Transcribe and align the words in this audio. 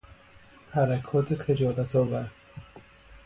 حرکات 0.71 1.35
خجالت 1.35 1.95
آور 1.95 2.25